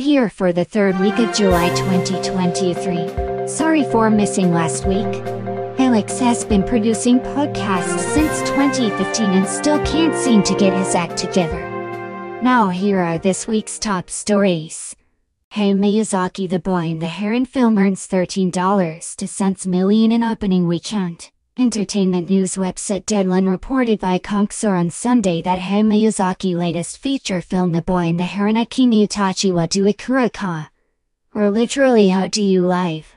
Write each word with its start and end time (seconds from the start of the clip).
here 0.00 0.30
for 0.30 0.52
the 0.52 0.64
third 0.64 0.98
week 0.98 1.18
of 1.18 1.34
July 1.34 1.68
2023. 1.74 3.46
Sorry 3.46 3.84
for 3.84 4.10
missing 4.10 4.52
last 4.52 4.86
week. 4.86 5.22
Alex 5.78 6.18
has 6.18 6.44
been 6.44 6.62
producing 6.62 7.20
podcasts 7.20 7.98
since 8.14 8.40
2015 8.48 9.30
and 9.30 9.46
still 9.46 9.78
can't 9.84 10.14
seem 10.16 10.42
to 10.42 10.54
get 10.54 10.72
his 10.72 10.94
act 10.94 11.18
together. 11.18 11.60
Now 12.42 12.70
here 12.70 12.98
are 12.98 13.18
this 13.18 13.46
week's 13.46 13.78
top 13.78 14.08
stories. 14.08 14.96
Hayao 15.52 15.78
Miyazaki 15.78 16.48
The 16.48 16.58
Boy 16.58 16.90
and 16.90 17.02
the 17.02 17.06
Heron 17.06 17.44
film 17.44 17.76
earns 17.76 18.08
$13 18.08 19.16
to 19.16 19.28
cents 19.28 19.66
million 19.66 20.12
in 20.12 20.22
opening 20.22 20.66
weekend. 20.66 21.30
Entertainment 21.60 22.30
news 22.30 22.54
website 22.54 23.04
Deadline 23.04 23.44
reported 23.44 24.00
by 24.00 24.18
Kongsor 24.18 24.80
on 24.80 24.88
Sunday 24.88 25.42
that 25.42 25.58
Hayao 25.58 25.84
Miyazaki 25.84 26.56
latest 26.56 26.96
feature 26.96 27.42
film 27.42 27.72
The 27.72 27.82
Boy 27.82 28.08
and 28.08 28.18
the 28.18 28.24
Heron 28.24 28.56
Akimi 28.56 29.06
Itachi 29.06 29.52
wa 29.52 29.66
Duikuraka, 29.66 30.70
or 31.34 31.50
literally 31.50 32.08
How 32.08 32.28
Do 32.28 32.42
You 32.42 32.66
Live, 32.66 33.14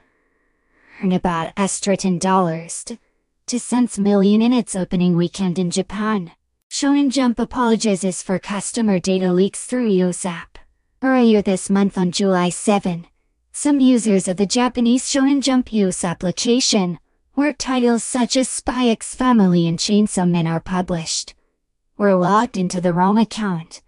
earned 1.02 1.14
about 1.14 1.55
$13 1.55 2.98
to 3.45 3.59
cents 3.62 3.98
million 3.98 4.41
in 4.41 4.52
its 4.52 4.75
opening 4.75 5.16
weekend 5.16 5.58
in 5.58 5.72
Japan. 5.72 6.34
Shonen 6.70 7.12
Jump 7.12 7.39
apologizes 7.39 8.22
for 8.22 8.39
customer 8.39 9.00
data 9.00 9.31
leaks 9.31 9.64
through 9.64 9.89
iOS 9.89 10.25
app. 10.25 10.58
Earlier 11.02 11.41
this 11.41 11.70
month 11.70 11.98
on 11.98 12.12
July 12.12 12.50
7, 12.50 13.08
some 13.53 13.80
users 13.80 14.28
of 14.28 14.36
the 14.36 14.45
Japanese 14.45 15.05
Shonen 15.05 15.41
Jump 15.41 15.67
iOS 15.67 16.03
application 16.03 17.00
where 17.36 17.54
titles 17.54 18.04
such 18.04 18.38
as 18.38 18.48
Spy 18.48 18.90
X 18.90 19.16
Family 19.16 19.68
and 19.68 19.80
Chainsaw 19.80 20.30
Man 20.30 20.46
are 20.46 20.60
published, 20.60 21.34
We're 21.98 22.16
logged 22.16 22.58
into 22.58 22.80
the 22.80 22.94
wrong 22.94 23.18
account. 23.18 23.82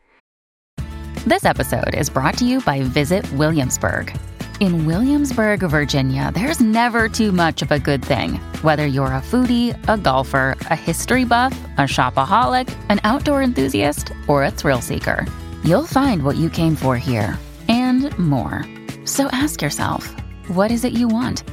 This 1.25 1.45
episode 1.45 1.93
is 1.95 2.09
brought 2.09 2.37
to 2.37 2.45
you 2.45 2.61
by 2.61 2.81
Visit 2.81 3.31
Williamsburg. 3.33 4.15
In 4.59 4.85
Williamsburg, 4.85 5.59
Virginia, 5.61 6.31
there's 6.33 6.59
never 6.59 7.09
too 7.09 7.31
much 7.31 7.61
of 7.61 7.71
a 7.71 7.79
good 7.79 8.03
thing. 8.03 8.35
Whether 8.61 8.85
you're 8.87 9.07
a 9.07 9.21
foodie, 9.21 9.75
a 9.87 9.97
golfer, 9.97 10.55
a 10.69 10.75
history 10.75 11.25
buff, 11.25 11.53
a 11.77 11.81
shopaholic, 11.81 12.73
an 12.89 12.99
outdoor 13.03 13.43
enthusiast, 13.43 14.11
or 14.27 14.43
a 14.43 14.51
thrill 14.51 14.81
seeker, 14.81 15.25
you'll 15.63 15.85
find 15.87 16.23
what 16.23 16.37
you 16.37 16.49
came 16.49 16.75
for 16.75 16.95
here 16.97 17.37
and 17.67 18.17
more. 18.17 18.65
So 19.03 19.27
ask 19.27 19.61
yourself, 19.61 20.15
what 20.47 20.71
is 20.71 20.83
it 20.83 20.93
you 20.93 21.07
want? 21.07 21.43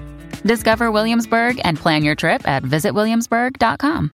Discover 0.45 0.91
Williamsburg 0.91 1.61
and 1.65 1.79
plan 1.79 2.03
your 2.03 2.15
trip 2.15 2.47
at 2.49 2.63
visitwilliamsburg.com. 2.65 4.11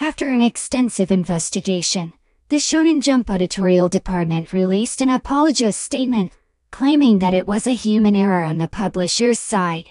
After 0.00 0.28
an 0.28 0.42
extensive 0.42 1.10
investigation, 1.10 2.12
the 2.48 2.56
Shonen 2.56 3.02
Jump 3.02 3.30
editorial 3.30 3.88
department 3.88 4.52
released 4.52 5.00
an 5.00 5.10
apology 5.10 5.70
statement 5.72 6.32
claiming 6.70 7.20
that 7.20 7.34
it 7.34 7.46
was 7.46 7.66
a 7.66 7.72
human 7.72 8.16
error 8.16 8.42
on 8.42 8.58
the 8.58 8.66
publisher's 8.66 9.38
side. 9.38 9.90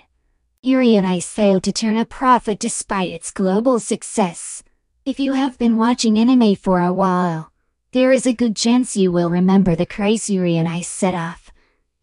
Yuri 0.62 0.98
on 0.98 1.06
Ice 1.06 1.30
failed 1.30 1.64
to 1.64 1.72
turn 1.72 1.98
a 1.98 2.06
profit 2.06 2.60
despite 2.60 3.10
its 3.10 3.32
global 3.32 3.80
success. 3.80 4.64
If 5.06 5.20
you 5.20 5.34
have 5.34 5.58
been 5.58 5.78
watching 5.78 6.18
anime 6.18 6.56
for 6.56 6.82
a 6.82 6.94
while, 6.94 7.52
there 7.92 8.12
is 8.12 8.26
a 8.26 8.34
good 8.34 8.56
chance 8.56 8.98
you 8.98 9.12
will 9.12 9.30
remember 9.30 9.76
the 9.76 9.86
craze 9.86 10.30
Yuri 10.30 10.58
on 10.58 10.68
Ice 10.68 10.88
set 10.88 11.14
off. 11.14 11.52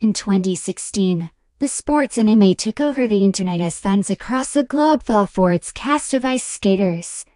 In 0.01 0.13
2016, 0.13 1.31
the 1.61 1.69
sports 1.69 2.17
anime 2.17 2.55
took 2.55 2.81
over 2.81 3.07
the 3.07 3.23
internet 3.23 3.61
as 3.61 3.79
fans 3.79 4.09
across 4.09 4.55
the 4.55 4.65
globe 4.65 5.03
fell 5.03 5.27
for 5.27 5.53
its 5.53 5.71
cast 5.71 6.15
of 6.15 6.25
ice 6.25 6.43
skaters. 6.43 7.27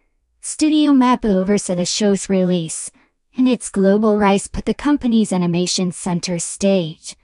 Studio 0.41 0.93
Mappa 0.93 1.27
oversaw 1.27 1.75
the 1.75 1.85
show's 1.85 2.31
release, 2.31 2.91
and 3.37 3.47
its 3.47 3.69
global 3.69 4.17
rise 4.17 4.47
put 4.47 4.65
the 4.65 4.73
company's 4.73 5.31
animation 5.31 5.93
center 5.93 6.39
stage. 6.39 7.17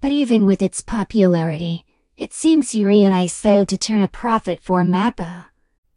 But 0.00 0.12
even 0.12 0.46
with 0.46 0.62
its 0.62 0.80
popularity, 0.80 1.84
it 2.16 2.32
seems 2.32 2.74
Yuri 2.74 3.04
on 3.04 3.12
Ice 3.12 3.38
failed 3.38 3.68
to 3.68 3.76
turn 3.76 4.02
a 4.02 4.08
profit 4.08 4.60
for 4.62 4.82
Mappa. 4.82 5.46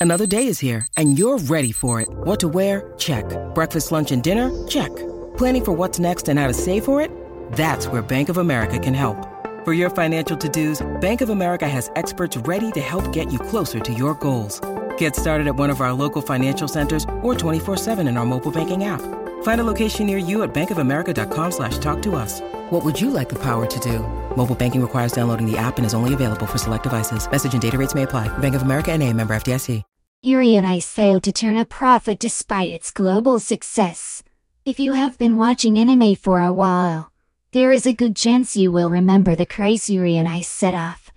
Another 0.02 0.28
day 0.28 0.46
is 0.46 0.60
here, 0.60 0.86
and 0.98 1.18
you're 1.18 1.38
ready 1.38 1.72
for 1.72 2.02
it. 2.02 2.09
What 2.09 2.40
to 2.42 2.50
wear? 2.50 2.94
Check. 2.98 3.24
Breakfast, 3.56 3.94
lunch, 3.94 4.12
and 4.12 4.22
dinner? 4.22 4.68
Check. 4.68 4.94
Planning 5.38 5.64
for 5.64 5.72
what's 5.72 6.00
next 6.00 6.28
and 6.28 6.38
how 6.38 6.48
to 6.48 6.53
save 6.53 6.84
for 6.84 7.00
it? 7.00 7.12
That's 7.53 7.88
where 7.88 8.02
Bank 8.02 8.28
of 8.28 8.38
America 8.38 8.78
can 8.78 8.94
help. 8.94 9.38
For 9.66 9.74
your 9.74 9.90
financial 9.90 10.38
to-dos, 10.38 10.88
Bank 11.02 11.20
of 11.20 11.30
America 11.30 11.68
has 11.68 11.92
experts 11.97 12.38
ready 12.38 12.72
to 12.72 12.80
help 12.80 13.12
get 13.12 13.30
you 13.30 13.38
closer 13.38 13.81
to 13.81 13.94
your 13.94 14.14
goals. 14.14 14.62
Get 14.97 15.18
started 15.18 15.47
at 15.47 15.58
one 15.58 15.70
of 15.70 15.81
our 15.81 15.92
local 15.92 16.22
financial 16.22 16.70
centers 16.70 17.03
or 17.22 17.34
24-7 17.36 18.08
in 18.08 18.16
our 18.16 18.25
mobile 18.25 18.53
banking 18.53 18.86
app. 18.86 19.02
Find 19.44 19.59
a 19.59 19.66
location 19.66 20.06
near 20.06 20.18
you 20.18 20.44
at 20.44 20.53
bankofamerica.com 20.53 21.52
slash 21.52 21.78
talk 21.80 22.02
to 22.03 22.16
us. 22.16 22.40
What 22.69 22.86
would 22.86 23.00
you 23.02 23.09
like 23.09 23.28
the 23.28 23.40
power 23.40 23.66
to 23.66 23.80
do? 23.81 24.00
Mobile 24.38 24.56
banking 24.56 24.81
requires 24.81 25.12
downloading 25.12 25.46
the 25.46 25.58
app 25.58 25.78
and 25.78 25.86
is 25.86 25.94
only 25.94 26.14
available 26.14 26.46
for 26.46 26.58
select 26.58 26.84
devices. 26.84 27.30
Message 27.30 27.52
and 27.52 27.62
data 27.62 27.78
rates 27.78 27.94
may 27.96 28.03
apply. 28.03 28.30
Bank 28.38 28.56
of 28.56 28.62
America 28.62 28.94
and 28.94 29.03
a 29.03 29.12
member 29.12 29.34
FDIC. 29.34 29.84
Yuri 30.22 30.58
on 30.58 30.66
Ice 30.66 30.92
failed 30.92 31.24
to 31.24 31.31
turn 31.31 31.56
a 31.56 31.64
profit 31.64 32.19
despite 32.19 32.72
its 32.72 32.92
global 32.92 33.40
success. 33.40 34.22
If 34.66 34.78
you 34.78 34.92
have 34.92 35.18
been 35.18 35.38
watching 35.38 35.80
anime 35.80 36.16
for 36.16 36.42
a 36.42 36.52
while, 36.52 37.09
there 37.52 37.72
is 37.72 37.88
a 37.88 37.94
good 37.94 38.16
chance 38.16 38.56
you 38.56 38.72
will 38.72 38.92
remember 38.92 39.36
the 39.36 39.46
craze 39.46 39.90
Yuri 39.90 40.20
on 40.20 40.28
Ice 40.28 40.48
set 40.48 40.76
off. 40.76 41.10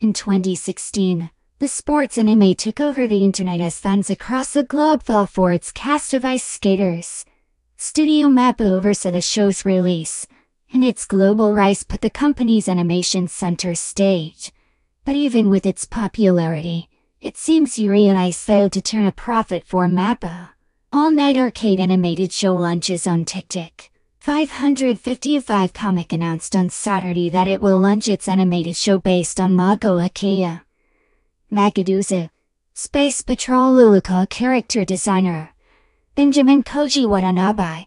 In 0.00 0.12
2016, 0.12 1.30
the 1.60 1.68
sports 1.68 2.18
anime 2.18 2.56
took 2.56 2.80
over 2.80 3.06
the 3.06 3.22
internet 3.22 3.60
as 3.60 3.78
fans 3.78 4.10
across 4.10 4.52
the 4.52 4.64
globe 4.64 5.04
fell 5.04 5.26
for 5.26 5.52
its 5.52 5.70
cast 5.70 6.12
of 6.12 6.24
ice 6.24 6.42
skaters. 6.42 7.24
Studio 7.76 8.26
Mappa 8.26 8.68
oversaw 8.68 9.12
the 9.12 9.20
show's 9.20 9.64
release, 9.64 10.26
and 10.72 10.84
its 10.84 11.06
global 11.06 11.54
rise 11.54 11.84
put 11.84 12.00
the 12.00 12.10
company's 12.10 12.68
animation 12.68 13.28
center 13.28 13.76
stage. 13.76 14.50
But 15.04 15.14
even 15.14 15.50
with 15.50 15.64
its 15.64 15.84
popularity, 15.84 16.88
it 17.20 17.36
seems 17.36 17.78
Yuri 17.78 18.08
on 18.10 18.16
Ice 18.16 18.44
failed 18.44 18.72
to 18.72 18.82
turn 18.82 19.06
a 19.06 19.12
profit 19.12 19.64
for 19.64 19.86
Mappa. 19.86 20.48
All-night 20.92 21.36
arcade 21.36 21.78
animated 21.78 22.32
show 22.32 22.56
launches 22.56 23.06
on 23.06 23.24
TikTok. 23.24 23.90
555 24.26 25.72
Comic 25.72 26.12
announced 26.12 26.56
on 26.56 26.68
Saturday 26.68 27.28
that 27.28 27.46
it 27.46 27.62
will 27.62 27.78
launch 27.78 28.08
its 28.08 28.26
animated 28.26 28.74
show 28.74 28.98
based 28.98 29.38
on 29.38 29.54
Mago 29.54 29.98
Akea. 29.98 30.62
Magaduza, 31.52 32.30
Space 32.74 33.22
Patrol 33.22 33.72
Luluco 33.72 34.28
character 34.28 34.84
designer, 34.84 35.50
Benjamin 36.16 36.64
Koji 36.64 37.08
Watanabe, 37.08 37.86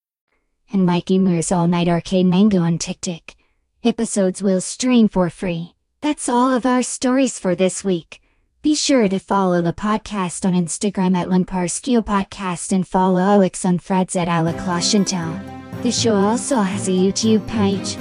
And 0.73 0.85
Mikey 0.85 1.19
Moore's 1.19 1.51
All 1.51 1.67
Night 1.67 1.89
Arcade 1.89 2.25
Mango 2.25 2.59
on 2.61 2.77
TikTok. 2.77 3.35
Episodes 3.83 4.41
will 4.41 4.61
stream 4.61 5.09
for 5.09 5.29
free. 5.29 5.73
That's 6.01 6.29
all 6.29 6.53
of 6.53 6.65
our 6.65 6.81
stories 6.81 7.37
for 7.37 7.55
this 7.55 7.83
week. 7.83 8.21
Be 8.61 8.73
sure 8.73 9.09
to 9.09 9.19
follow 9.19 9.61
the 9.61 9.73
podcast 9.73 10.45
on 10.45 10.53
Instagram 10.53 11.17
at 11.17 11.27
Lunchbox 11.27 11.85
Radio 11.85 12.01
Podcast 12.01 12.71
and 12.71 12.87
follow 12.87 13.19
Alex 13.19 13.65
on 13.65 13.79
Threads 13.79 14.15
at 14.15 14.29
Alec 14.29 14.55
Washington. 14.65 15.41
The 15.81 15.91
show 15.91 16.15
also 16.15 16.57
has 16.61 16.87
a 16.87 16.91
YouTube 16.91 17.45
page. 17.47 17.97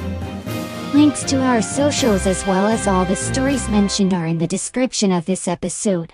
Links 0.95 1.25
to 1.25 1.41
our 1.41 1.63
socials 1.63 2.27
as 2.27 2.47
well 2.47 2.67
as 2.67 2.87
all 2.87 3.05
the 3.05 3.17
stories 3.17 3.69
mentioned 3.69 4.15
are 4.15 4.27
in 4.27 4.39
the 4.39 4.47
description 4.47 5.11
of 5.11 5.25
this 5.25 5.49
episode. 5.49 6.13